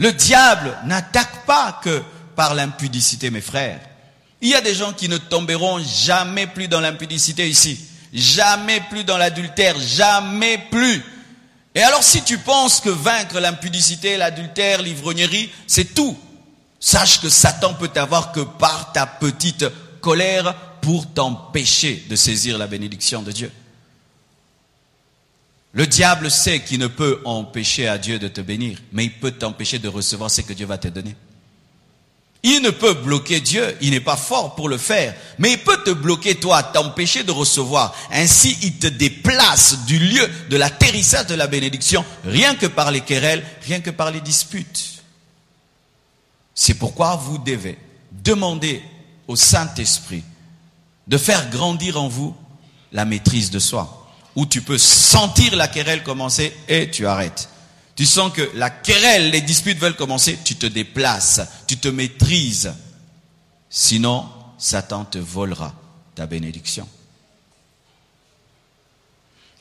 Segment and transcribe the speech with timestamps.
[0.00, 2.02] Le diable n'attaque pas que
[2.34, 3.80] par l'impudicité, mes frères.
[4.40, 7.78] Il y a des gens qui ne tomberont jamais plus dans l'impudicité ici.
[8.10, 9.78] Jamais plus dans l'adultère.
[9.78, 11.04] Jamais plus.
[11.74, 16.18] Et alors si tu penses que vaincre l'impudicité, l'adultère, l'ivrognerie, c'est tout,
[16.80, 19.66] sache que Satan peut avoir que par ta petite
[20.00, 23.52] colère pour t'empêcher de saisir la bénédiction de Dieu.
[25.72, 29.30] Le diable sait qu'il ne peut empêcher à Dieu de te bénir, mais il peut
[29.30, 31.14] t'empêcher de recevoir ce que Dieu va te donner.
[32.42, 35.82] Il ne peut bloquer Dieu, il n'est pas fort pour le faire, mais il peut
[35.84, 37.94] te bloquer toi, t'empêcher de recevoir.
[38.10, 43.02] Ainsi, il te déplace du lieu de l'atterrissage de la bénédiction, rien que par les
[43.02, 45.02] querelles, rien que par les disputes.
[46.54, 47.78] C'est pourquoi vous devez
[48.10, 48.82] demander
[49.28, 50.24] au Saint-Esprit
[51.06, 52.34] de faire grandir en vous
[52.90, 53.99] la maîtrise de soi.
[54.40, 57.50] Où tu peux sentir la querelle commencer et tu arrêtes.
[57.94, 62.72] Tu sens que la querelle, les disputes veulent commencer, tu te déplaces, tu te maîtrises.
[63.68, 65.74] Sinon, Satan te volera
[66.14, 66.88] ta bénédiction.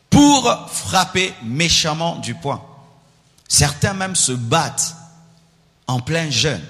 [0.10, 2.66] Pour frapper méchamment du poing.
[3.50, 4.96] Certains même se battent
[5.88, 6.64] en plein jeûne.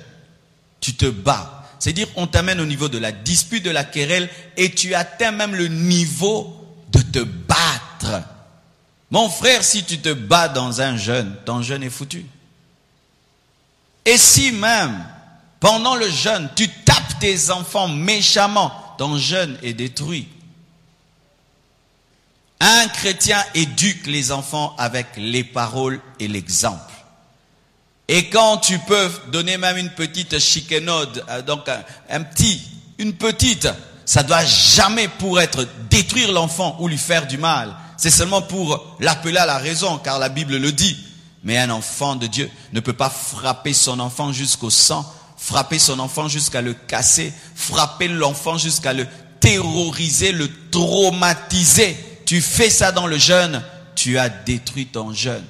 [0.80, 1.67] Tu te bats.
[1.78, 5.53] C'est-à-dire, on t'amène au niveau de la dispute, de la querelle, et tu atteins même
[5.53, 6.55] le niveau
[6.92, 7.78] de te battre.
[9.11, 12.25] Mon frère, si tu te bats dans un jeûne, ton jeûne est foutu.
[14.05, 15.03] Et si même,
[15.59, 20.27] pendant le jeûne, tu tapes tes enfants méchamment, ton jeûne est détruit.
[22.59, 26.93] Un chrétien éduque les enfants avec les paroles et l'exemple.
[28.07, 32.61] Et quand tu peux donner même une petite chicanode, euh, donc un, un petit,
[32.97, 33.69] une petite,
[34.05, 38.95] ça doit jamais pour être détruire l'enfant ou lui faire du mal c'est seulement pour
[39.02, 40.97] l'appeler à la raison, car la Bible le dit.
[41.44, 45.05] Mais un enfant de Dieu ne peut pas frapper son enfant jusqu'au sang,
[45.36, 49.05] frapper son enfant jusqu'à le casser, frapper l'enfant jusqu'à le
[49.42, 51.98] terroriser, le traumatiser.
[52.26, 53.61] Tu fais ça dans le jeûne,
[53.95, 55.43] tu as détruit ton jeûne.